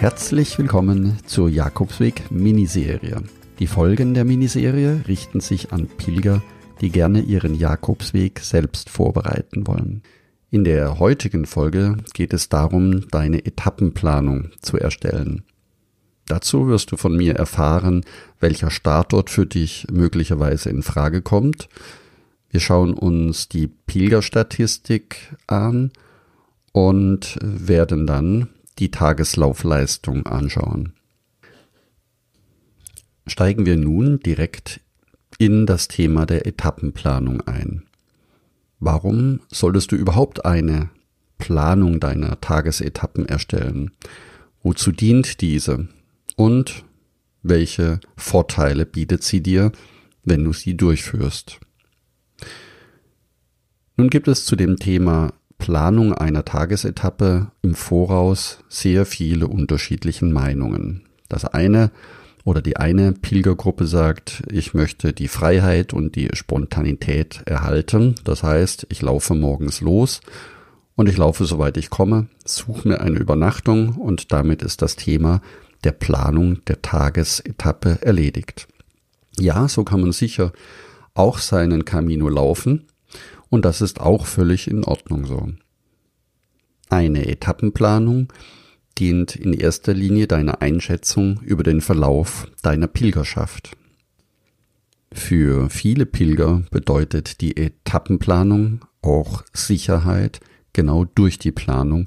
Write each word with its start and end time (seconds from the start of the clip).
Herzlich 0.00 0.58
willkommen 0.58 1.18
zur 1.26 1.50
Jakobsweg 1.50 2.30
Miniserie. 2.30 3.22
Die 3.58 3.66
Folgen 3.66 4.14
der 4.14 4.24
Miniserie 4.24 5.02
richten 5.06 5.40
sich 5.40 5.74
an 5.74 5.88
Pilger, 5.88 6.42
die 6.80 6.88
gerne 6.88 7.20
ihren 7.20 7.54
Jakobsweg 7.54 8.38
selbst 8.38 8.88
vorbereiten 8.88 9.66
wollen. 9.66 10.02
In 10.50 10.64
der 10.64 10.98
heutigen 11.00 11.44
Folge 11.44 11.98
geht 12.14 12.32
es 12.32 12.48
darum, 12.48 13.10
deine 13.10 13.44
Etappenplanung 13.44 14.48
zu 14.62 14.78
erstellen. 14.78 15.42
Dazu 16.24 16.66
wirst 16.66 16.92
du 16.92 16.96
von 16.96 17.14
mir 17.14 17.36
erfahren, 17.36 18.02
welcher 18.40 18.70
Startort 18.70 19.28
für 19.28 19.44
dich 19.44 19.86
möglicherweise 19.92 20.70
in 20.70 20.82
Frage 20.82 21.20
kommt. 21.20 21.68
Wir 22.48 22.60
schauen 22.60 22.94
uns 22.94 23.50
die 23.50 23.66
Pilgerstatistik 23.66 25.36
an 25.46 25.92
und 26.72 27.36
werden 27.42 28.06
dann 28.06 28.48
die 28.80 28.90
Tageslaufleistung 28.90 30.26
anschauen. 30.26 30.94
Steigen 33.26 33.66
wir 33.66 33.76
nun 33.76 34.18
direkt 34.20 34.80
in 35.38 35.66
das 35.66 35.86
Thema 35.86 36.26
der 36.26 36.46
Etappenplanung 36.46 37.42
ein. 37.42 37.84
Warum 38.80 39.40
solltest 39.48 39.92
du 39.92 39.96
überhaupt 39.96 40.44
eine 40.44 40.90
Planung 41.38 42.00
deiner 42.00 42.40
Tagesetappen 42.40 43.26
erstellen? 43.26 43.92
Wozu 44.62 44.90
dient 44.90 45.40
diese? 45.42 45.88
Und 46.36 46.84
welche 47.42 48.00
Vorteile 48.16 48.86
bietet 48.86 49.22
sie 49.22 49.42
dir, 49.42 49.72
wenn 50.24 50.44
du 50.44 50.52
sie 50.52 50.76
durchführst? 50.76 51.60
Nun 53.96 54.08
gibt 54.08 54.28
es 54.28 54.46
zu 54.46 54.56
dem 54.56 54.76
Thema 54.76 55.32
Planung 55.60 56.12
einer 56.12 56.44
Tagesetappe 56.44 57.52
im 57.62 57.74
Voraus 57.76 58.64
sehr 58.68 59.06
viele 59.06 59.46
unterschiedliche 59.46 60.24
Meinungen. 60.24 61.02
Das 61.28 61.44
eine 61.44 61.92
oder 62.44 62.62
die 62.62 62.78
eine 62.78 63.12
Pilgergruppe 63.12 63.86
sagt, 63.86 64.42
ich 64.50 64.74
möchte 64.74 65.12
die 65.12 65.28
Freiheit 65.28 65.92
und 65.92 66.16
die 66.16 66.30
Spontanität 66.32 67.42
erhalten. 67.44 68.16
Das 68.24 68.42
heißt, 68.42 68.86
ich 68.88 69.02
laufe 69.02 69.34
morgens 69.34 69.80
los 69.80 70.20
und 70.96 71.08
ich 71.08 71.16
laufe 71.16 71.44
soweit 71.44 71.76
ich 71.76 71.90
komme, 71.90 72.26
suche 72.44 72.88
mir 72.88 73.00
eine 73.00 73.18
Übernachtung 73.18 73.90
und 73.96 74.32
damit 74.32 74.62
ist 74.62 74.82
das 74.82 74.96
Thema 74.96 75.40
der 75.84 75.92
Planung 75.92 76.64
der 76.64 76.82
Tagesetappe 76.82 77.98
erledigt. 78.00 78.66
Ja, 79.38 79.68
so 79.68 79.84
kann 79.84 80.00
man 80.00 80.12
sicher 80.12 80.52
auch 81.14 81.38
seinen 81.38 81.84
Camino 81.84 82.28
laufen, 82.28 82.86
und 83.50 83.64
das 83.64 83.80
ist 83.80 84.00
auch 84.00 84.26
völlig 84.26 84.68
in 84.68 84.84
Ordnung 84.84 85.26
so. 85.26 85.48
Eine 86.88 87.26
Etappenplanung 87.26 88.32
dient 88.98 89.36
in 89.36 89.52
erster 89.52 89.92
Linie 89.92 90.26
deiner 90.26 90.62
Einschätzung 90.62 91.40
über 91.42 91.62
den 91.62 91.80
Verlauf 91.80 92.50
deiner 92.62 92.86
Pilgerschaft. 92.86 93.76
Für 95.12 95.68
viele 95.70 96.06
Pilger 96.06 96.62
bedeutet 96.70 97.40
die 97.40 97.56
Etappenplanung 97.56 98.84
auch 99.02 99.42
Sicherheit 99.52 100.40
genau 100.72 101.04
durch 101.04 101.38
die 101.38 101.52
Planung, 101.52 102.06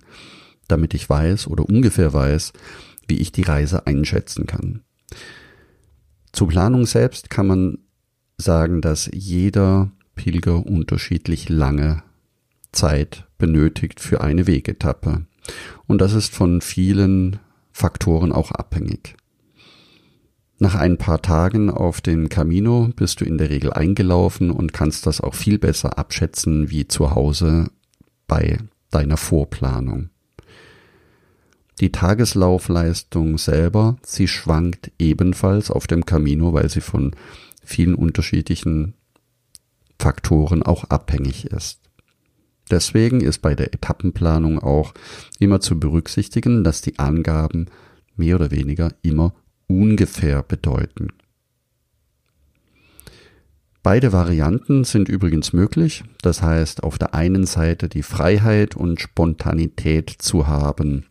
damit 0.67 0.93
ich 0.93 1.09
weiß 1.09 1.47
oder 1.47 1.67
ungefähr 1.67 2.13
weiß, 2.13 2.53
wie 3.07 3.17
ich 3.17 3.31
die 3.31 3.41
Reise 3.41 3.85
einschätzen 3.87 4.47
kann. 4.47 4.81
Zur 6.31 6.47
Planung 6.47 6.85
selbst 6.85 7.29
kann 7.29 7.47
man 7.47 7.77
sagen, 8.37 8.81
dass 8.81 9.09
jeder 9.13 9.91
Pilger 10.15 10.65
unterschiedlich 10.65 11.49
lange 11.49 12.03
Zeit 12.71 13.27
benötigt 13.37 13.99
für 13.99 14.21
eine 14.21 14.47
Wegetappe. 14.47 15.25
Und 15.87 15.99
das 15.99 16.13
ist 16.13 16.33
von 16.33 16.61
vielen 16.61 17.39
Faktoren 17.71 18.31
auch 18.31 18.51
abhängig. 18.51 19.15
Nach 20.59 20.75
ein 20.75 20.97
paar 20.97 21.21
Tagen 21.21 21.69
auf 21.69 21.99
dem 21.99 22.29
Camino 22.29 22.89
bist 22.95 23.19
du 23.19 23.25
in 23.25 23.37
der 23.37 23.49
Regel 23.49 23.73
eingelaufen 23.73 24.51
und 24.51 24.71
kannst 24.71 25.05
das 25.05 25.19
auch 25.19 25.35
viel 25.35 25.59
besser 25.59 25.97
abschätzen 25.97 26.69
wie 26.69 26.87
zu 26.87 27.11
Hause 27.11 27.69
bei 28.27 28.59
deiner 28.91 29.17
Vorplanung. 29.17 30.09
Die 31.79 31.91
Tageslaufleistung 31.91 33.37
selber, 33.37 33.97
sie 34.03 34.27
schwankt 34.27 34.91
ebenfalls 34.99 35.71
auf 35.71 35.87
dem 35.87 36.05
Camino, 36.05 36.53
weil 36.53 36.69
sie 36.69 36.81
von 36.81 37.15
vielen 37.63 37.95
unterschiedlichen 37.95 38.93
Faktoren 40.03 40.63
auch 40.63 40.83
abhängig 40.89 41.45
ist. 41.45 41.79
Deswegen 42.69 43.21
ist 43.21 43.41
bei 43.41 43.55
der 43.55 43.73
Etappenplanung 43.73 44.59
auch 44.59 44.93
immer 45.39 45.61
zu 45.61 45.79
berücksichtigen, 45.79 46.65
dass 46.65 46.81
die 46.81 46.99
Angaben 46.99 47.67
mehr 48.17 48.35
oder 48.35 48.51
weniger 48.51 48.91
immer 49.01 49.33
ungefähr 49.67 50.43
bedeuten. 50.43 51.07
Beide 53.81 54.11
Varianten 54.11 54.83
sind 54.83 55.07
übrigens 55.07 55.53
möglich, 55.53 56.03
das 56.21 56.41
heißt 56.41 56.83
auf 56.83 56.97
der 56.97 57.13
einen 57.13 57.45
Seite 57.45 57.87
die 57.87 58.03
Freiheit 58.03 58.75
und 58.75 58.99
Spontanität 58.99 60.09
zu 60.09 60.47
haben, 60.47 61.05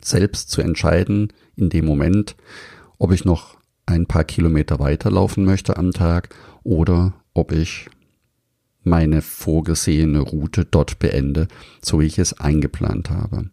selbst 0.00 0.50
zu 0.50 0.60
entscheiden 0.60 1.32
in 1.56 1.68
dem 1.68 1.84
Moment, 1.84 2.36
ob 2.96 3.10
ich 3.10 3.24
noch 3.24 3.58
ein 3.86 4.06
paar 4.06 4.24
Kilometer 4.24 4.78
weiterlaufen 4.78 5.44
möchte 5.44 5.76
am 5.76 5.90
Tag 5.90 6.32
oder 6.62 7.14
ob 7.34 7.50
ich 7.50 7.90
meine 8.82 9.22
vorgesehene 9.22 10.20
Route 10.20 10.64
dort 10.64 10.98
beende, 10.98 11.48
so 11.82 12.00
wie 12.00 12.06
ich 12.06 12.18
es 12.18 12.38
eingeplant 12.40 13.10
habe. 13.10 13.50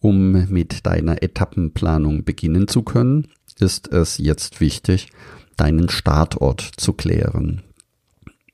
Um 0.00 0.48
mit 0.48 0.86
deiner 0.86 1.22
Etappenplanung 1.22 2.24
beginnen 2.24 2.68
zu 2.68 2.82
können, 2.82 3.28
ist 3.58 3.88
es 3.92 4.18
jetzt 4.18 4.60
wichtig, 4.60 5.08
deinen 5.56 5.88
Startort 5.88 6.60
zu 6.76 6.92
klären. 6.92 7.62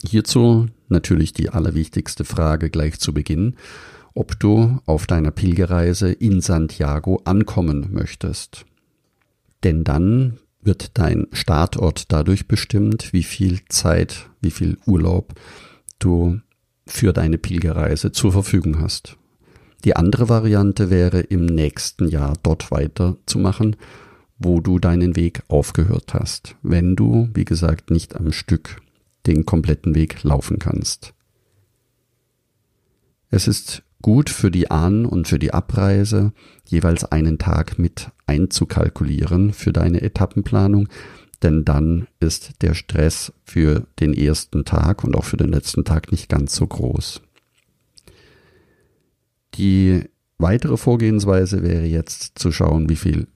Hierzu 0.05 0.67
natürlich 0.89 1.33
die 1.33 1.51
allerwichtigste 1.51 2.25
Frage 2.25 2.71
gleich 2.71 2.99
zu 3.01 3.13
Beginn, 3.13 3.57
ob 4.15 4.39
du 4.39 4.79
auf 4.87 5.07
deiner 5.07 5.31
Pilgerreise 5.31 6.13
in 6.13 6.41
Santiago 6.41 7.21
ankommen 7.25 7.89
möchtest. 7.93 8.67
Denn 9.65 9.85
dann 9.85 10.39
wird 10.63 10.99
dein 10.99 11.27
Startort 11.33 12.13
dadurch 12.13 12.47
bestimmt, 12.47 13.13
wie 13.13 13.23
viel 13.23 13.61
Zeit, 13.69 14.31
wie 14.41 14.51
viel 14.51 14.79
Urlaub 14.87 15.35
du 15.99 16.41
für 16.87 17.13
deine 17.13 17.39
Pilgerreise 17.39 18.13
zur 18.13 18.33
Verfügung 18.33 18.81
hast. 18.81 19.17
Die 19.85 19.97
andere 19.97 20.29
Variante 20.29 20.91
wäre, 20.91 21.21
im 21.21 21.47
nächsten 21.47 22.09
Jahr 22.09 22.35
dort 22.43 22.71
weiterzumachen, 22.71 23.77
wo 24.39 24.61
du 24.61 24.79
deinen 24.79 25.17
Weg 25.17 25.43
aufgehört 25.49 26.15
hast, 26.15 26.57
wenn 26.63 26.97
du, 26.97 27.29
wie 27.35 27.45
gesagt, 27.45 27.91
nicht 27.91 28.17
am 28.17 28.33
Stück 28.33 28.81
den 29.27 29.47
kompletten 29.47 29.95
Weg 29.95 30.23
laufen 30.23 30.59
kannst. 30.59 31.15
Es 33.31 33.49
ist 33.49 33.83
gut 34.03 34.31
für 34.31 34.51
die 34.51 34.71
An- 34.71 35.07
und 35.07 35.29
für 35.29 35.39
die 35.39 35.55
Abreise 35.55 36.33
jeweils 36.67 37.05
einen 37.05 37.39
Tag 37.39 37.79
mit 37.79 38.11
einzukalkulieren 38.33 39.53
für 39.53 39.73
deine 39.73 40.01
Etappenplanung, 40.01 40.89
denn 41.43 41.65
dann 41.65 42.07
ist 42.21 42.63
der 42.63 42.75
Stress 42.75 43.33
für 43.45 43.87
den 44.01 44.15
ersten 44.15 44.65
Tag 44.65 45.05
und 45.05 45.15
auch 45.17 45.25
für 45.25 45.37
den 45.37 45.51
letzten 45.51 45.85
Tag 45.85 46.11
nicht 46.13 46.29
ganz 46.29 46.55
so 46.55 46.67
groß. 46.67 47.21
Die 49.55 50.05
weitere 50.39 50.77
Vorgehensweise 50.77 51.63
wäre 51.63 51.85
jetzt 51.85 52.39
zu 52.39 52.53
schauen, 52.53 52.89
wie 52.89 52.97
viel 52.97 53.27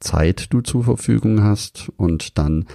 Zeit 0.00 0.52
du 0.52 0.60
zur 0.60 0.84
Verfügung 0.84 1.42
hast 1.42 1.90
und 1.96 2.38
dann 2.38 2.66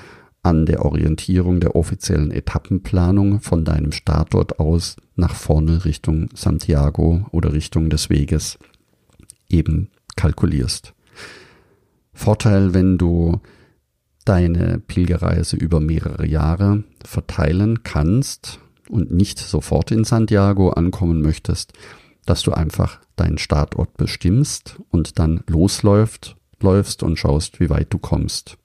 an 0.41 0.65
der 0.65 0.83
Orientierung 0.83 1.61
der 1.61 1.75
offiziellen 1.75 2.31
Etappenplanung 2.31 3.39
von 3.39 3.63
deinem 3.63 3.93
Startort 3.93 4.59
aus 4.59 4.97
nach 5.15 5.35
vorne 5.35 5.85
Richtung 5.85 6.29
Santiago 6.33 7.25
oder 7.31 7.53
Richtung 7.53 7.89
des 7.89 8.09
Weges 8.09 8.57
eben 9.47 9.89
kalkulierst. 10.15 10.93
Vorteil, 12.13 12.73
wenn 12.73 12.97
du 12.97 13.41
deine 14.25 14.79
Pilgerreise 14.79 15.57
über 15.57 15.79
mehrere 15.79 16.25
Jahre 16.25 16.83
verteilen 17.03 17.83
kannst, 17.83 18.59
und 18.89 19.11
nicht 19.11 19.39
sofort 19.39 19.91
in 19.91 20.03
Santiago 20.03 20.69
ankommen 20.69 21.21
möchtest, 21.21 21.73
dass 22.25 22.43
du 22.43 22.51
einfach 22.51 22.99
deinen 23.15 23.37
Startort 23.37 23.97
bestimmst 23.97 24.79
und 24.89 25.19
dann 25.19 25.43
losläuft, 25.47 26.35
läufst 26.61 27.03
und 27.03 27.17
schaust, 27.17 27.59
wie 27.59 27.69
weit 27.69 27.87
du 27.91 27.97
kommst. 27.97 28.57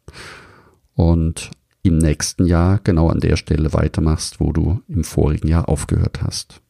Und 0.95 1.51
im 1.83 1.99
nächsten 1.99 2.47
Jahr 2.47 2.81
genau 2.83 3.09
an 3.09 3.21
der 3.21 3.37
Stelle 3.37 3.73
weitermachst, 3.73 4.41
wo 4.41 4.53
du 4.53 4.83
im 4.89 5.05
vorigen 5.05 5.49
Jahr 5.49 5.69
aufgehört 5.69 6.23
hast. 6.23 6.61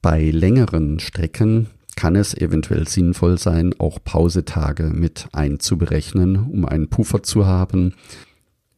Bei 0.00 0.30
längeren 0.30 0.98
Strecken 0.98 1.68
kann 1.96 2.16
es 2.16 2.34
eventuell 2.34 2.88
sinnvoll 2.88 3.38
sein, 3.38 3.74
auch 3.78 3.98
Pausetage 4.02 4.84
mit 4.94 5.28
einzuberechnen, 5.32 6.36
um 6.36 6.64
einen 6.64 6.88
Puffer 6.88 7.22
zu 7.22 7.46
haben 7.46 7.94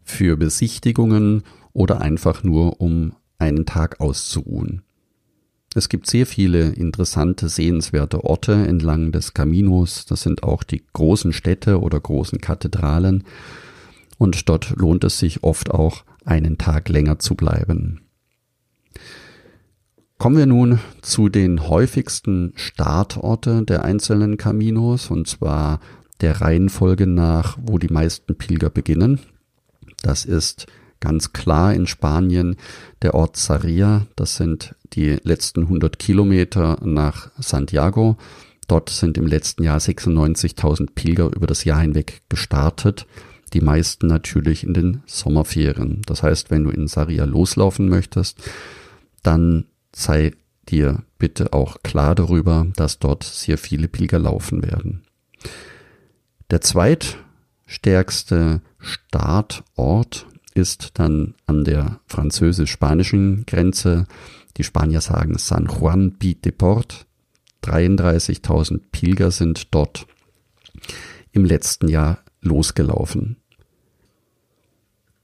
für 0.03 0.37
Besichtigungen 0.37 1.43
oder 1.73 2.01
einfach 2.01 2.43
nur 2.43 2.81
um 2.81 3.15
einen 3.39 3.67
Tag 3.67 4.01
auszuruhen. 4.01 4.83
Es 5.75 5.89
gibt 5.89 6.09
sehr 6.09 6.25
viele 6.27 6.71
interessante, 6.71 7.49
sehenswerte 7.49 8.23
Orte 8.23 8.53
entlang 8.53 9.11
des 9.11 9.35
Caminos. 9.35 10.05
Das 10.07 10.23
sind 10.23 10.45
auch 10.45 10.63
die 10.63 10.85
großen 10.93 11.33
Städte 11.33 11.81
oder 11.81 11.99
großen 11.99 12.41
Kathedralen. 12.41 13.25
Und 14.17 14.49
dort 14.49 14.71
lohnt 14.77 15.03
es 15.03 15.19
sich 15.19 15.43
oft 15.43 15.73
auch, 15.73 16.05
einen 16.25 16.59
Tag 16.59 16.89
länger 16.89 17.19
zu 17.19 17.35
bleiben. 17.35 18.03
Kommen 20.19 20.37
wir 20.37 20.47
nun 20.47 20.79
zu 21.03 21.29
den 21.29 21.69
häufigsten 21.69 22.53
Startorte 22.57 23.63
der 23.63 23.85
einzelnen 23.85 24.37
Caminos, 24.37 25.11
und 25.11 25.27
zwar 25.29 25.81
der 26.21 26.41
Reihenfolge 26.41 27.07
nach, 27.07 27.59
wo 27.61 27.79
die 27.79 27.93
meisten 27.93 28.37
Pilger 28.37 28.71
beginnen. 28.71 29.21
Das 30.03 30.25
ist 30.25 30.67
ganz 31.01 31.33
klar 31.33 31.75
in 31.75 31.87
Spanien 31.87 32.57
der 33.03 33.15
Ort 33.15 33.37
Sarria. 33.37 34.07
Das 34.17 34.37
sind 34.37 34.75
die 34.95 35.19
letzten 35.23 35.63
100 35.63 35.99
Kilometer 35.99 36.79
nach 36.83 37.31
Santiago. 37.39 38.17
Dort 38.69 38.91
sind 38.91 39.19
im 39.19 39.27
letzten 39.27 39.65
Jahr 39.65 39.79
96.000 39.79 40.95
Pilger 40.95 41.27
über 41.35 41.47
das 41.47 41.65
Jahr 41.65 41.81
hinweg 41.81 42.23
gestartet. 42.29 43.07
Die 43.53 43.61
meisten 43.61 44.07
natürlich 44.07 44.65
in 44.65 44.73
den 44.73 45.03
Sommerferien. 45.07 46.01
Das 46.07 46.23
heißt, 46.23 46.51
wenn 46.51 46.65
du 46.65 46.71
in 46.71 46.89
Sarria 46.89 47.25
loslaufen 47.25 47.89
möchtest, 47.89 48.43
dann 49.23 49.67
sei 49.95 50.33
dir 50.69 51.03
bitte 51.19 51.53
auch 51.53 51.83
klar 51.83 52.15
darüber, 52.15 52.67
dass 52.77 52.99
dort 52.99 53.25
sehr 53.25 53.59
viele 53.59 53.89
Pilger 53.89 54.19
laufen 54.19 54.63
werden. 54.63 55.03
Der 56.51 56.61
zweitstärkste 56.61 58.61
Startort 58.79 60.27
ist 60.55 60.91
dann 60.95 61.35
an 61.47 61.65
der 61.65 62.01
französisch-spanischen 62.07 63.45
Grenze. 63.47 64.07
Die 64.57 64.65
Spanier 64.65 65.01
sagen 65.01 65.39
San 65.39 65.67
Juan 65.67 66.17
Port. 66.57 67.07
33.000 67.65 68.81
Pilger 68.93 69.31
sind 69.31 69.75
dort 69.75 70.07
im 71.33 71.45
letzten 71.45 71.89
Jahr 71.89 72.19
losgelaufen. 72.41 73.39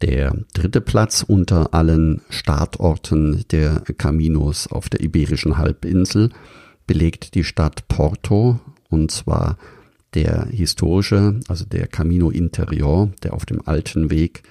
Der 0.02 0.34
dritte 0.54 0.80
Platz 0.80 1.22
unter 1.26 1.74
allen 1.74 2.22
Startorten 2.30 3.44
der 3.50 3.82
Caminos 3.98 4.66
auf 4.66 4.88
der 4.88 5.00
Iberischen 5.00 5.58
Halbinsel 5.58 6.30
belegt 6.86 7.34
die 7.34 7.44
Stadt 7.44 7.86
Porto 7.88 8.60
und 8.88 9.10
zwar 9.10 9.58
der 10.14 10.46
historische, 10.46 11.38
also 11.48 11.64
der 11.66 11.86
Camino 11.86 12.30
Interior, 12.30 13.10
der 13.22 13.34
auf 13.34 13.44
dem 13.44 13.66
alten 13.66 14.10
Weg 14.10 14.42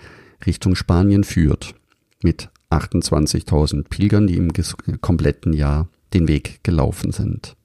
Richtung 0.45 0.75
Spanien 0.75 1.23
führt, 1.23 1.73
mit 2.21 2.49
28.000 2.69 3.89
Pilgern, 3.89 4.27
die 4.27 4.37
im 4.37 4.53
kompletten 5.01 5.53
Jahr 5.53 5.89
den 6.13 6.27
Weg 6.27 6.63
gelaufen 6.63 7.11
sind. 7.11 7.55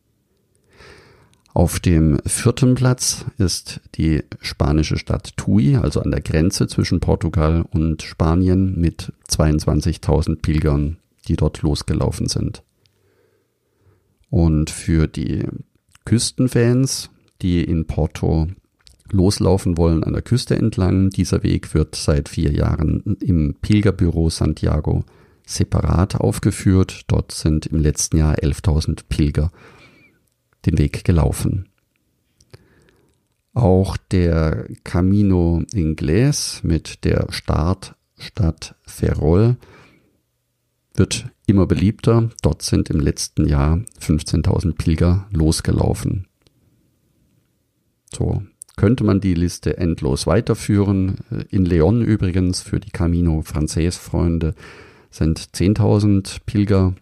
Auf 1.55 1.79
dem 1.79 2.19
vierten 2.27 2.75
Platz 2.75 3.27
ist 3.39 3.81
die 3.95 4.25
spanische 4.41 4.99
Stadt 4.99 5.37
Tui, 5.37 5.77
also 5.77 6.01
an 6.01 6.11
der 6.11 6.21
Grenze 6.21 6.67
zwischen 6.67 6.99
Portugal 6.99 7.65
und 7.71 8.03
Spanien 8.03 8.75
mit 8.77 9.13
22.000 9.31 10.43
Pilgern, 10.43 10.97
die 11.29 11.37
dort 11.37 11.63
losgelaufen 11.63 12.27
sind. 12.27 12.65
Und 14.31 14.69
für 14.69 15.07
die 15.07 15.47
Küstenfans, 16.05 17.11
die 17.41 17.63
in 17.63 17.87
Porto 17.87 18.49
loslaufen 19.13 19.79
wollen 19.79 20.03
an 20.03 20.13
der 20.13 20.23
Küste 20.23 20.57
entlang. 20.57 21.11
Dieser 21.11 21.45
Weg 21.45 21.73
wird 21.73 21.95
seit 21.95 22.29
vier 22.29 22.51
Jahren 22.51 23.17
im 23.21 23.55
Pilgerbüro 23.63 24.29
Santiago 24.29 25.05
separat 25.47 26.17
aufgeführt. 26.17 27.03
Dort 27.07 27.31
sind 27.31 27.67
im 27.67 27.79
letzten 27.79 28.17
Jahr 28.17 28.35
11.000 28.35 29.03
Pilger 29.09 29.53
den 30.67 30.79
Weg 30.79 31.05
gelaufen. 31.05 31.69
Auch 33.53 33.97
der 33.97 34.67
Camino 34.83 35.63
Inglés 35.73 36.61
mit 36.67 37.05
der 37.05 37.27
Startstadt 37.31 38.75
Ferrol 38.83 39.57
wird 40.95 41.31
immer 41.47 41.67
beliebter. 41.67 42.31
Dort 42.43 42.63
sind 42.63 42.91
im 42.91 43.01
letzten 43.01 43.47
Jahr 43.47 43.81
15.000 44.01 44.75
Pilger 44.75 45.29
losgelaufen. 45.31 46.27
So, 48.13 48.43
könnte 48.77 49.05
man 49.05 49.21
die 49.21 49.35
Liste 49.35 49.77
endlos 49.77 50.27
weiterführen. 50.27 51.19
In 51.51 51.65
Leon 51.65 52.03
übrigens 52.03 52.61
für 52.61 52.81
die 52.81 52.91
Camino 52.91 53.43
Frances 53.43 53.97
Freunde 53.97 54.55
sind 55.11 55.39
10.000 55.39 56.39
Pilger 56.45 56.95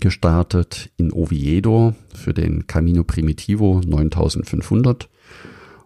gestartet. 0.00 0.90
In 0.96 1.12
Oviedo 1.12 1.94
für 2.14 2.34
den 2.34 2.66
Camino 2.66 3.04
Primitivo 3.04 3.80
9.500. 3.84 5.06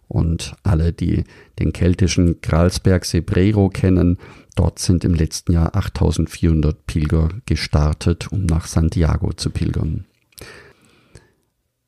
Und 0.08 0.54
alle, 0.62 0.92
die 0.92 1.24
den 1.58 1.72
keltischen 1.72 2.40
Gralsberg 2.40 3.04
Sebrero 3.04 3.68
kennen, 3.68 4.18
dort 4.56 4.78
sind 4.78 5.04
im 5.04 5.14
letzten 5.14 5.52
Jahr 5.52 5.74
8.400 5.74 6.74
Pilger 6.86 7.28
gestartet, 7.44 8.32
um 8.32 8.46
nach 8.46 8.66
Santiago 8.66 9.32
zu 9.34 9.50
pilgern. 9.50 10.06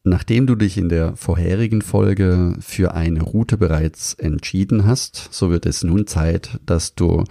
Nachdem 0.03 0.47
du 0.47 0.55
dich 0.55 0.79
in 0.79 0.89
der 0.89 1.15
vorherigen 1.17 1.83
Folge 1.83 2.55
für 2.61 2.95
eine 2.95 3.23
Route 3.23 3.59
bereits 3.59 4.15
entschieden 4.15 4.87
hast, 4.87 5.29
so 5.31 5.51
wird 5.51 5.67
es 5.67 5.83
nun 5.83 6.07
Zeit, 6.07 6.59
dass 6.65 6.95
du 6.95 7.25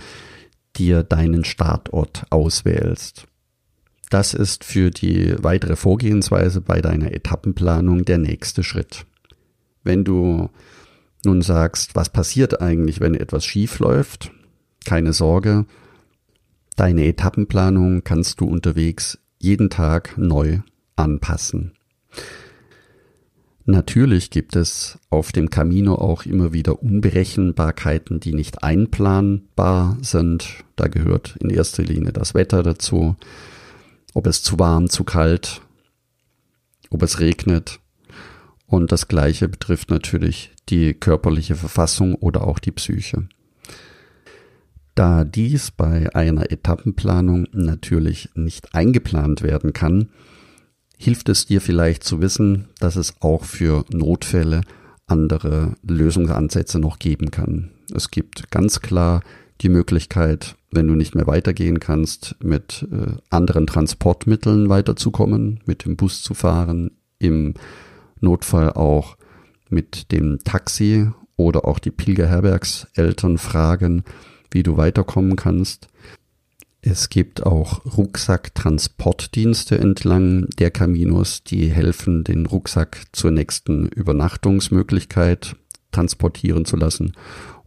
dir 0.75 1.03
deinen 1.03 1.45
Startort 1.45 2.25
auswählst. 2.29 3.28
Das 4.09 4.33
ist 4.33 4.63
für 4.63 4.89
die 4.89 5.35
weitere 5.37 5.75
Vorgehensweise 5.75 6.61
bei 6.61 6.81
deiner 6.81 7.13
Etappenplanung 7.13 8.05
der 8.05 8.17
nächste 8.17 8.63
Schritt. 8.63 9.05
Wenn 9.83 10.03
du 10.03 10.49
nun 11.23 11.41
sagst, 11.41 11.95
was 11.95 12.09
passiert 12.09 12.61
eigentlich, 12.61 12.99
wenn 12.99 13.13
etwas 13.13 13.45
schief 13.45 13.79
läuft, 13.79 14.31
keine 14.85 15.13
Sorge, 15.13 15.65
deine 16.75 17.05
Etappenplanung 17.05 18.03
kannst 18.03 18.41
du 18.41 18.45
unterwegs 18.45 19.19
jeden 19.37 19.69
Tag 19.69 20.17
neu 20.17 20.59
anpassen. 20.95 21.73
Natürlich 23.65 24.31
gibt 24.31 24.55
es 24.55 24.97
auf 25.11 25.31
dem 25.31 25.51
Camino 25.51 25.93
auch 25.93 26.25
immer 26.25 26.53
wieder 26.53 26.81
Unberechenbarkeiten, 26.81 28.19
die 28.19 28.33
nicht 28.33 28.63
einplanbar 28.63 29.97
sind. 30.01 30.63
Da 30.75 30.87
gehört 30.87 31.35
in 31.39 31.51
erster 31.51 31.83
Linie 31.83 32.11
das 32.11 32.33
Wetter 32.33 32.63
dazu, 32.63 33.15
ob 34.19 34.27
es 34.27 34.43
zu 34.43 34.59
warm, 34.59 34.89
zu 34.89 35.05
kalt, 35.05 35.61
ob 36.89 37.03
es 37.03 37.21
regnet. 37.21 37.79
Und 38.67 38.91
das 38.91 39.07
Gleiche 39.07 39.47
betrifft 39.47 39.89
natürlich 39.91 40.51
die 40.67 40.93
körperliche 40.93 41.55
Verfassung 41.55 42.15
oder 42.15 42.45
auch 42.45 42.59
die 42.59 42.73
Psyche. 42.73 43.29
Da 44.93 45.23
dies 45.23 45.71
bei 45.71 46.13
einer 46.13 46.51
Etappenplanung 46.51 47.47
natürlich 47.53 48.27
nicht 48.35 48.75
eingeplant 48.75 49.41
werden 49.41 49.71
kann, 49.71 50.09
hilft 50.97 51.29
es 51.29 51.45
dir 51.45 51.61
vielleicht 51.61 52.03
zu 52.03 52.19
wissen, 52.19 52.67
dass 52.79 52.97
es 52.97 53.21
auch 53.21 53.45
für 53.45 53.85
Notfälle 53.89 54.63
andere 55.07 55.75
Lösungsansätze 55.87 56.77
noch 56.77 56.99
geben 56.99 57.31
kann. 57.31 57.71
Es 57.95 58.11
gibt 58.11 58.51
ganz 58.51 58.81
klar 58.81 59.21
die 59.61 59.69
Möglichkeit, 59.69 60.55
wenn 60.71 60.87
du 60.87 60.95
nicht 60.95 61.15
mehr 61.15 61.27
weitergehen 61.27 61.79
kannst, 61.79 62.35
mit 62.43 62.87
äh, 62.91 63.13
anderen 63.29 63.67
Transportmitteln 63.67 64.69
weiterzukommen, 64.69 65.61
mit 65.65 65.85
dem 65.85 65.95
Bus 65.95 66.21
zu 66.21 66.33
fahren, 66.33 66.91
im 67.17 67.55
Notfall 68.21 68.73
auch 68.73 69.17
mit 69.69 70.11
dem 70.11 70.39
Taxi 70.43 71.09
oder 71.35 71.65
auch 71.65 71.79
die 71.79 71.91
Pilgerherbergseltern 71.91 73.37
fragen, 73.37 74.03
wie 74.51 74.63
du 74.63 74.77
weiterkommen 74.77 75.35
kannst. 75.35 75.87
Es 76.81 77.09
gibt 77.09 77.45
auch 77.45 77.85
Rucksacktransportdienste 77.97 79.77
entlang 79.77 80.47
der 80.59 80.71
Caminos, 80.71 81.43
die 81.43 81.69
helfen, 81.69 82.23
den 82.23 82.45
Rucksack 82.45 83.03
zur 83.11 83.31
nächsten 83.31 83.87
Übernachtungsmöglichkeit 83.87 85.55
transportieren 85.91 86.65
zu 86.65 86.77
lassen 86.77 87.13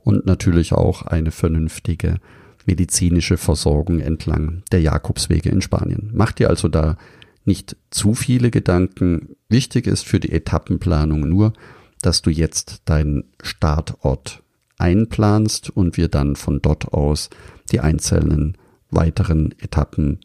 und 0.04 0.26
natürlich 0.26 0.72
auch 0.72 1.02
eine 1.02 1.30
vernünftige 1.30 2.18
medizinische 2.66 3.36
Versorgung 3.36 4.00
entlang 4.00 4.62
der 4.70 4.80
Jakobswege 4.80 5.48
in 5.48 5.62
Spanien. 5.62 6.10
Mach 6.14 6.32
dir 6.32 6.48
also 6.48 6.68
da 6.68 6.96
nicht 7.44 7.76
zu 7.90 8.14
viele 8.14 8.50
Gedanken. 8.50 9.36
Wichtig 9.48 9.86
ist 9.86 10.06
für 10.06 10.20
die 10.20 10.32
Etappenplanung 10.32 11.28
nur, 11.28 11.52
dass 12.00 12.22
du 12.22 12.30
jetzt 12.30 12.82
deinen 12.84 13.24
Startort 13.42 14.42
einplanst 14.78 15.70
und 15.70 15.96
wir 15.96 16.08
dann 16.08 16.36
von 16.36 16.60
dort 16.60 16.92
aus 16.92 17.30
die 17.70 17.80
einzelnen 17.80 18.56
weiteren 18.90 19.54
Etappen 19.58 20.20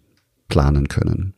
planen 0.48 0.88
können. 0.88 1.34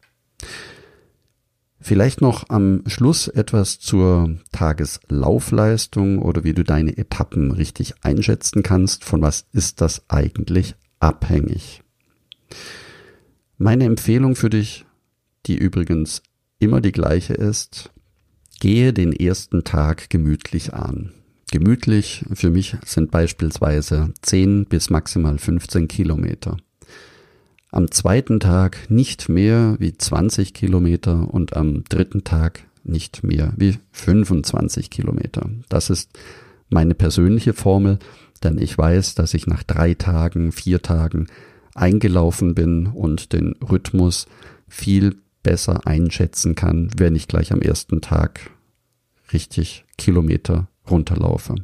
Vielleicht 1.81 2.21
noch 2.21 2.49
am 2.49 2.83
Schluss 2.87 3.27
etwas 3.27 3.79
zur 3.79 4.37
Tageslaufleistung 4.51 6.19
oder 6.19 6.43
wie 6.43 6.53
du 6.53 6.63
deine 6.63 6.97
Etappen 6.97 7.51
richtig 7.51 7.93
einschätzen 8.01 8.63
kannst. 8.63 9.05
Von 9.05 9.21
was 9.21 9.45
ist 9.53 9.79
das 9.79 10.03
eigentlich 10.09 10.75
abhängig? 10.99 11.81
Meine 13.57 13.85
Empfehlung 13.85 14.35
für 14.35 14.49
dich, 14.49 14.85
die 15.45 15.57
übrigens 15.57 16.21
immer 16.59 16.81
die 16.81 16.91
gleiche 16.91 17.33
ist, 17.33 17.91
gehe 18.59 18.91
den 18.91 19.13
ersten 19.13 19.63
Tag 19.63 20.09
gemütlich 20.09 20.73
an. 20.73 21.13
Gemütlich 21.51 22.25
für 22.33 22.49
mich 22.49 22.77
sind 22.85 23.09
beispielsweise 23.09 24.13
10 24.21 24.65
bis 24.65 24.89
maximal 24.89 25.37
15 25.37 25.87
Kilometer. 25.87 26.57
Am 27.71 27.91
zweiten 27.91 28.39
Tag 28.39 28.89
nicht 28.89 29.29
mehr 29.29 29.75
wie 29.79 29.95
20 29.95 30.53
Kilometer 30.53 31.31
und 31.31 31.55
am 31.55 31.83
dritten 31.83 32.23
Tag 32.23 32.63
nicht 32.83 33.23
mehr 33.23 33.53
wie 33.57 33.77
25 33.91 34.89
Kilometer. 34.89 35.49
Das 35.69 35.89
ist 35.89 36.09
meine 36.69 36.95
persönliche 36.95 37.53
Formel, 37.53 37.99
denn 38.43 38.57
ich 38.57 38.77
weiß, 38.77 39.15
dass 39.15 39.33
ich 39.33 39.45
nach 39.45 39.63
drei 39.63 39.93
Tagen, 39.93 40.51
vier 40.51 40.81
Tagen 40.81 41.27
eingelaufen 41.75 42.55
bin 42.55 42.87
und 42.87 43.33
den 43.33 43.53
Rhythmus 43.61 44.25
viel 44.67 45.17
besser 45.43 45.85
einschätzen 45.85 46.55
kann, 46.55 46.89
wenn 46.97 47.15
ich 47.15 47.27
gleich 47.27 47.51
am 47.51 47.61
ersten 47.61 48.01
Tag 48.01 48.51
richtig 49.31 49.85
Kilometer 49.97 50.67
runterlaufe. 50.89 51.55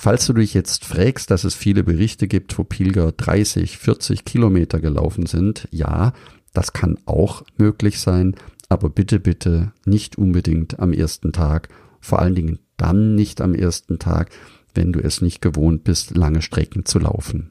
Falls 0.00 0.26
du 0.26 0.32
dich 0.32 0.54
jetzt 0.54 0.84
fragst, 0.84 1.28
dass 1.32 1.42
es 1.42 1.56
viele 1.56 1.82
Berichte 1.82 2.28
gibt, 2.28 2.56
wo 2.56 2.62
Pilger 2.62 3.10
30, 3.10 3.78
40 3.78 4.24
Kilometer 4.24 4.78
gelaufen 4.78 5.26
sind, 5.26 5.66
ja, 5.72 6.12
das 6.52 6.72
kann 6.72 6.98
auch 7.04 7.42
möglich 7.56 7.98
sein, 7.98 8.36
aber 8.68 8.90
bitte, 8.90 9.18
bitte 9.18 9.72
nicht 9.84 10.16
unbedingt 10.16 10.78
am 10.78 10.92
ersten 10.92 11.32
Tag, 11.32 11.68
vor 12.00 12.20
allen 12.20 12.36
Dingen 12.36 12.60
dann 12.76 13.16
nicht 13.16 13.40
am 13.40 13.54
ersten 13.54 13.98
Tag, 13.98 14.30
wenn 14.72 14.92
du 14.92 15.00
es 15.00 15.20
nicht 15.20 15.42
gewohnt 15.42 15.82
bist, 15.82 16.16
lange 16.16 16.42
Strecken 16.42 16.84
zu 16.84 17.00
laufen. 17.00 17.50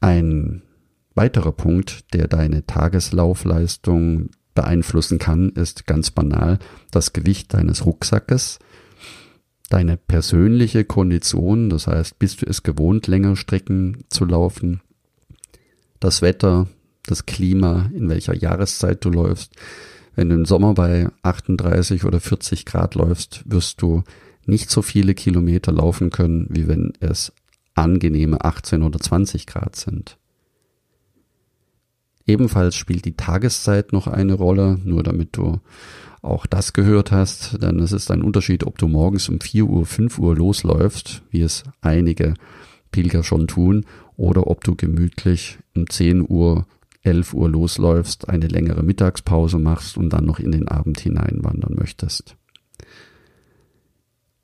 Ein 0.00 0.62
weiterer 1.16 1.52
Punkt, 1.52 2.14
der 2.14 2.28
deine 2.28 2.64
Tageslaufleistung 2.64 4.30
beeinflussen 4.54 5.18
kann, 5.18 5.48
ist 5.50 5.88
ganz 5.88 6.12
banal 6.12 6.60
das 6.92 7.12
Gewicht 7.12 7.54
deines 7.54 7.84
Rucksackes 7.84 8.60
deine 9.70 9.96
persönliche 9.96 10.84
Kondition, 10.84 11.70
das 11.70 11.86
heißt, 11.86 12.18
bist 12.18 12.42
du 12.42 12.46
es 12.46 12.62
gewohnt, 12.62 13.06
längere 13.06 13.36
Strecken 13.36 14.04
zu 14.10 14.26
laufen, 14.26 14.82
das 16.00 16.20
Wetter, 16.20 16.66
das 17.06 17.24
Klima, 17.24 17.88
in 17.94 18.08
welcher 18.10 18.34
Jahreszeit 18.34 19.02
du 19.04 19.10
läufst. 19.10 19.52
Wenn 20.16 20.28
du 20.28 20.34
im 20.34 20.44
Sommer 20.44 20.74
bei 20.74 21.08
38 21.22 22.04
oder 22.04 22.20
40 22.20 22.66
Grad 22.66 22.96
läufst, 22.96 23.42
wirst 23.46 23.80
du 23.80 24.02
nicht 24.44 24.70
so 24.70 24.82
viele 24.82 25.14
Kilometer 25.14 25.72
laufen 25.72 26.10
können, 26.10 26.46
wie 26.50 26.66
wenn 26.66 26.92
es 26.98 27.32
angenehme 27.74 28.44
18 28.44 28.82
oder 28.82 28.98
20 28.98 29.46
Grad 29.46 29.76
sind. 29.76 30.18
Ebenfalls 32.26 32.74
spielt 32.74 33.04
die 33.04 33.16
Tageszeit 33.16 33.92
noch 33.92 34.08
eine 34.08 34.34
Rolle, 34.34 34.78
nur 34.84 35.04
damit 35.04 35.36
du 35.36 35.60
auch 36.22 36.46
das 36.46 36.72
gehört 36.72 37.12
hast, 37.12 37.54
ist 37.54 37.92
es 37.92 38.10
ein 38.10 38.22
Unterschied, 38.22 38.64
ob 38.64 38.78
du 38.78 38.88
morgens 38.88 39.28
um 39.28 39.40
4 39.40 39.64
Uhr, 39.64 39.86
5 39.86 40.18
Uhr 40.18 40.36
losläufst, 40.36 41.22
wie 41.30 41.40
es 41.40 41.64
einige 41.80 42.34
Pilger 42.90 43.22
schon 43.22 43.46
tun, 43.46 43.86
oder 44.16 44.48
ob 44.48 44.64
du 44.64 44.74
gemütlich 44.74 45.58
um 45.74 45.88
10 45.88 46.26
Uhr, 46.28 46.66
11 47.02 47.32
Uhr 47.32 47.48
losläufst, 47.48 48.28
eine 48.28 48.48
längere 48.48 48.82
Mittagspause 48.82 49.58
machst 49.58 49.96
und 49.96 50.10
dann 50.10 50.26
noch 50.26 50.38
in 50.38 50.52
den 50.52 50.68
Abend 50.68 51.00
hineinwandern 51.00 51.74
möchtest. 51.74 52.36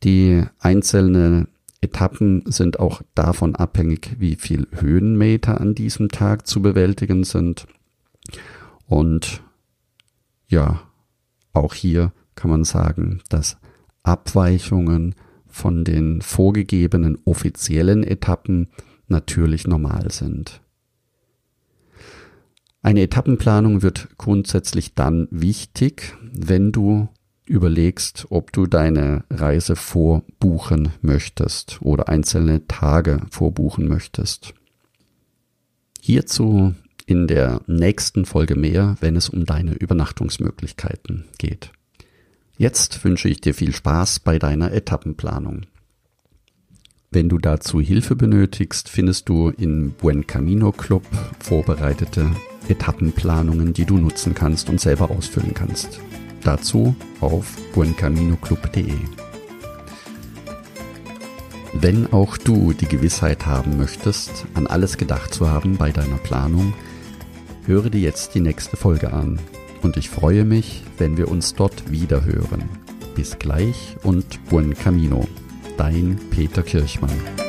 Die 0.03 0.45
einzelnen 0.59 1.49
Etappen 1.83 2.43
sind 2.47 2.81
auch 2.81 3.03
davon 3.15 3.55
abhängig, 3.55 4.17
wie 4.19 4.37
viel 4.37 4.67
Höhenmeter 4.73 5.61
an 5.61 5.75
diesem 5.75 6.09
Tag 6.09 6.47
zu 6.47 6.63
bewältigen 6.63 7.25
sind. 7.25 7.67
Und 8.87 9.43
ja, 10.49 10.86
auch 11.57 11.75
hier 11.75 12.13
kann 12.35 12.51
man 12.51 12.65
sagen, 12.65 13.23
dass 13.29 13.57
Abweichungen 14.03 15.15
von 15.47 15.85
den 15.85 16.21
vorgegebenen 16.21 17.19
offiziellen 17.25 18.05
Etappen 18.05 18.69
natürlich 19.09 19.67
normal 19.67 20.11
sind. 20.11 20.61
Eine 22.83 23.01
Etappenplanung 23.03 23.83
wird 23.83 24.09
grundsätzlich 24.17 24.95
dann 24.95 25.27
wichtig, 25.31 26.15
wenn 26.33 26.71
du 26.71 27.09
überlegst, 27.47 28.27
ob 28.31 28.53
du 28.53 28.67
deine 28.67 29.25
Reise 29.31 29.77
vorbuchen 29.77 30.91
möchtest 31.01 31.81
oder 31.81 32.09
einzelne 32.09 32.67
Tage 32.69 33.21
vorbuchen 33.31 33.89
möchtest. 33.89 34.55
Hierzu 36.01 36.75
in 37.07 37.29
der 37.29 37.63
nächsten 37.67 38.27
Folge 38.27 38.57
mehr, 38.57 38.97
wenn 39.01 39.17
es 39.17 39.29
um 39.29 39.47
deine 39.47 39.75
Übernachtungsmöglichkeiten 39.75 41.25
geht. 41.39 41.71
Jetzt 42.59 43.05
wünsche 43.05 43.29
ich 43.29 43.41
dir 43.41 43.55
viel 43.55 43.73
Spaß 43.73 44.21
bei 44.21 44.39
deiner 44.39 44.73
Etappenplanung. 44.73 45.63
Wenn 47.11 47.29
du 47.29 47.39
dazu 47.39 47.81
Hilfe 47.81 48.17
benötigst, 48.17 48.89
findest 48.89 49.29
du 49.29 49.51
im 49.51 49.93
Buen 49.93 50.27
Camino 50.27 50.73
Club 50.73 51.05
vorbereitete 51.39 52.31
Etappenplanungen, 52.69 53.73
die 53.73 53.85
du 53.85 53.97
nutzen 53.97 54.35
kannst 54.35 54.69
und 54.69 54.81
selber 54.81 55.11
ausfüllen 55.11 55.55
kannst. 55.55 56.01
Dazu 56.43 56.97
auf 57.21 57.57
buencaminoclub.de. 57.75 58.95
Wenn 61.75 62.13
auch 62.13 62.37
du 62.37 62.73
die 62.73 62.89
Gewissheit 62.89 63.47
haben 63.47 63.77
möchtest, 63.77 64.47
an 64.55 64.67
alles 64.67 64.97
gedacht 64.97 65.33
zu 65.35 65.51
haben 65.51 65.77
bei 65.77 65.93
deiner 65.93 66.17
Planung, 66.17 66.73
Höre 67.67 67.91
dir 67.91 68.01
jetzt 68.01 68.37
die 68.37 68.41
nächste 68.41 68.77
Folge 68.77 69.13
an 69.13 69.41
und 69.83 69.97
ich 69.97 70.09
freue 70.09 70.45
mich, 70.45 70.85
wenn 70.99 71.17
wir 71.17 71.27
uns 71.29 71.55
dort 71.55 71.91
wieder 71.91 72.25
hören. 72.25 72.69
Bis 73.17 73.41
gleich 73.41 73.97
und 74.05 74.45
buen 74.49 74.75
camino. 74.75 75.27
Dein 75.77 76.17
Peter 76.31 76.63
Kirchmann. 76.63 77.46